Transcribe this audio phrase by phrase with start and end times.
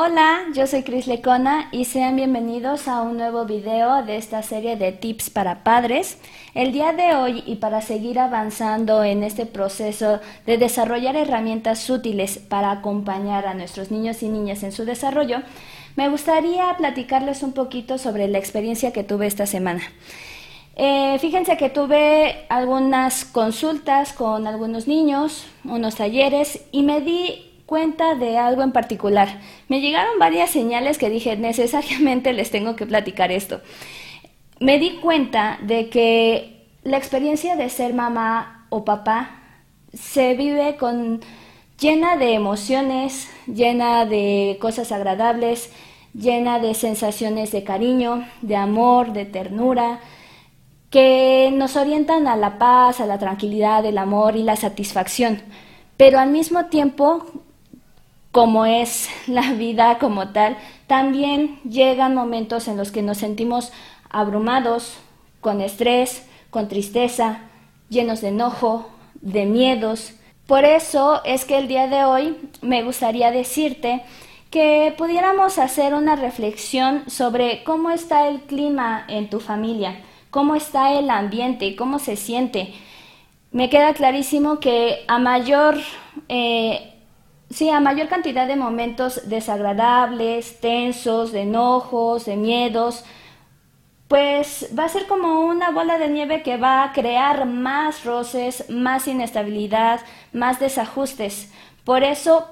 [0.00, 4.76] Hola, yo soy Cris Lecona y sean bienvenidos a un nuevo video de esta serie
[4.76, 6.18] de tips para padres.
[6.54, 12.38] El día de hoy y para seguir avanzando en este proceso de desarrollar herramientas útiles
[12.38, 15.38] para acompañar a nuestros niños y niñas en su desarrollo,
[15.96, 19.82] me gustaría platicarles un poquito sobre la experiencia que tuve esta semana.
[20.76, 28.14] Eh, fíjense que tuve algunas consultas con algunos niños, unos talleres y me di cuenta
[28.14, 29.40] de algo en particular.
[29.68, 33.60] Me llegaron varias señales que dije, necesariamente les tengo que platicar esto.
[34.58, 39.42] Me di cuenta de que la experiencia de ser mamá o papá
[39.92, 41.20] se vive con
[41.78, 45.70] llena de emociones, llena de cosas agradables,
[46.14, 50.00] llena de sensaciones de cariño, de amor, de ternura,
[50.88, 55.42] que nos orientan a la paz, a la tranquilidad, el amor y la satisfacción.
[55.98, 57.26] Pero al mismo tiempo
[58.38, 60.56] como es la vida como tal,
[60.86, 63.72] también llegan momentos en los que nos sentimos
[64.10, 64.96] abrumados,
[65.40, 67.40] con estrés, con tristeza,
[67.88, 68.90] llenos de enojo,
[69.22, 70.12] de miedos.
[70.46, 74.04] Por eso es que el día de hoy me gustaría decirte
[74.52, 80.92] que pudiéramos hacer una reflexión sobre cómo está el clima en tu familia, cómo está
[80.92, 82.72] el ambiente, cómo se siente.
[83.50, 85.76] Me queda clarísimo que a mayor
[86.28, 86.94] eh,
[87.50, 93.04] Sí, a mayor cantidad de momentos desagradables, tensos, de enojos, de miedos,
[94.06, 98.68] pues va a ser como una bola de nieve que va a crear más roces,
[98.68, 100.00] más inestabilidad,
[100.32, 101.50] más desajustes.
[101.84, 102.46] Por eso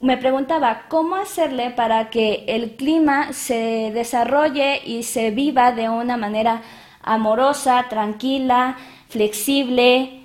[0.00, 6.16] me preguntaba cómo hacerle para que el clima se desarrolle y se viva de una
[6.16, 6.62] manera
[7.02, 8.76] amorosa, tranquila,
[9.08, 10.19] flexible,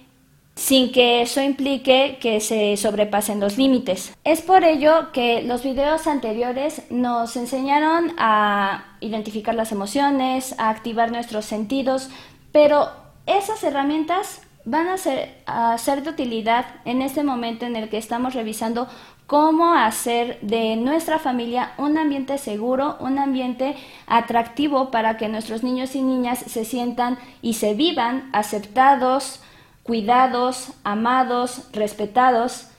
[0.56, 4.16] sin que eso implique que se sobrepasen los límites.
[4.24, 11.12] Es por ello que los videos anteriores nos enseñaron a identificar las emociones, a activar
[11.12, 12.10] nuestros sentidos,
[12.52, 12.90] pero
[13.26, 17.98] esas herramientas van a ser, a ser de utilidad en este momento en el que
[17.98, 18.88] estamos revisando
[19.28, 23.76] cómo hacer de nuestra familia un ambiente seguro, un ambiente
[24.08, 29.42] atractivo para que nuestros niños y niñas se sientan y se vivan aceptados,
[29.86, 32.70] cuidados, amados, respetados,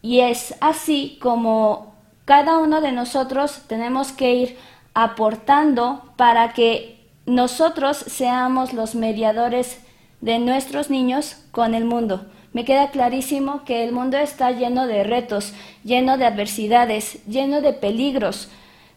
[0.00, 1.94] y es así como
[2.24, 4.58] cada uno de nosotros tenemos que ir
[4.94, 9.78] aportando para que nosotros seamos los mediadores
[10.22, 12.26] de nuestros niños con el mundo.
[12.54, 15.52] Me queda clarísimo que el mundo está lleno de retos,
[15.84, 18.48] lleno de adversidades, lleno de peligros.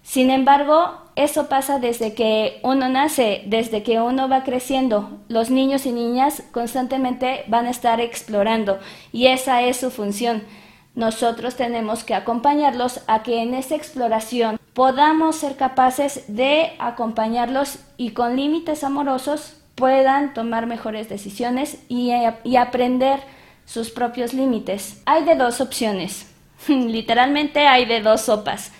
[0.08, 5.20] Sin embargo, eso pasa desde que uno nace, desde que uno va creciendo.
[5.28, 8.80] Los niños y niñas constantemente van a estar explorando
[9.12, 10.44] y esa es su función.
[10.96, 18.12] Nosotros tenemos que acompañarlos a que en esa exploración podamos ser capaces de acompañarlos y
[18.12, 22.14] con límites amorosos puedan tomar mejores decisiones y,
[22.46, 23.20] y aprender
[23.66, 25.02] sus propios límites.
[25.06, 26.34] Hay de dos opciones,
[26.70, 28.72] literalmente hay de dos sopas.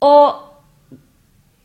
[0.00, 0.45] O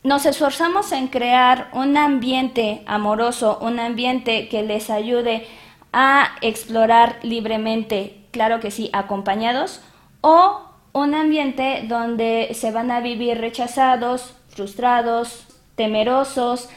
[0.04, 5.46] nos esforzamos en crear un ambiente amoroso, un ambiente que les ayude
[5.94, 9.82] a explorar libremente, claro que sí, acompañados,
[10.22, 10.62] o
[10.94, 15.46] un ambiente donde se van a vivir rechazados, frustrados,
[15.76, 16.70] temerosos,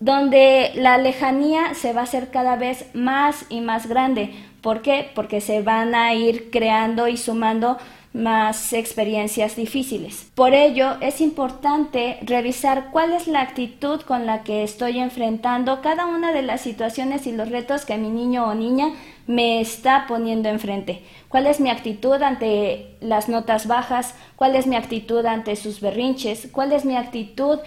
[0.00, 4.34] donde la lejanía se va a hacer cada vez más y más grande.
[4.62, 5.10] ¿Por qué?
[5.14, 7.78] Porque se van a ir creando y sumando
[8.18, 10.30] más experiencias difíciles.
[10.34, 16.06] Por ello, es importante revisar cuál es la actitud con la que estoy enfrentando cada
[16.06, 18.90] una de las situaciones y los retos que mi niño o niña
[19.26, 21.04] me está poniendo enfrente.
[21.28, 24.14] ¿Cuál es mi actitud ante las notas bajas?
[24.36, 26.48] ¿Cuál es mi actitud ante sus berrinches?
[26.50, 27.60] ¿Cuál es mi actitud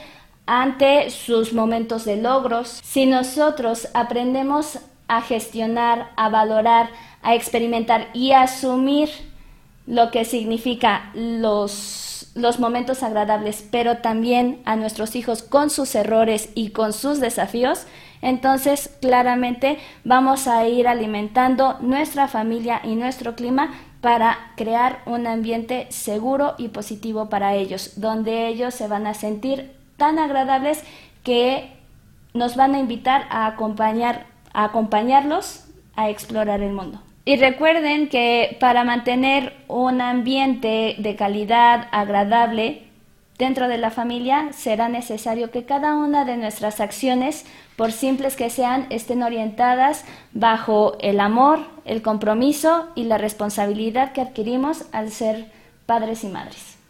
[0.45, 2.81] ante sus momentos de logros?
[2.83, 6.89] Si nosotros aprendemos a gestionar, a valorar,
[7.21, 9.30] a experimentar y a asumir
[9.91, 16.49] lo que significa los, los momentos agradables, pero también a nuestros hijos con sus errores
[16.55, 17.85] y con sus desafíos,
[18.21, 25.87] entonces claramente vamos a ir alimentando nuestra familia y nuestro clima para crear un ambiente
[25.89, 30.85] seguro y positivo para ellos, donde ellos se van a sentir tan agradables
[31.21, 31.69] que
[32.33, 35.65] nos van a invitar a acompañar a acompañarlos
[35.97, 37.01] a explorar el mundo.
[37.23, 42.83] Y recuerden que para mantener un ambiente de calidad agradable
[43.37, 47.45] dentro de la familia será necesario que cada una de nuestras acciones,
[47.75, 50.03] por simples que sean, estén orientadas
[50.33, 55.45] bajo el amor, el compromiso y la responsabilidad que adquirimos al ser
[55.85, 56.80] padres y madres.